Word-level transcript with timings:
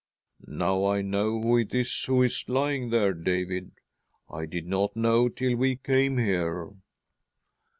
"Now 0.47 0.87
I 0.87 1.03
know 1.03 1.39
who 1.39 1.59
it 1.59 1.75
is 1.75 2.05
who 2.05 2.23
is 2.23 2.45
lying 2.49 2.89
there, 2.89 3.13
David. 3.13 3.73
I 4.31 4.47
did 4.47 4.65
not 4.65 4.95
know 4.95 5.29
till 5.29 5.55
we 5.55 5.75
came 5.75 6.17
here." 6.17 6.71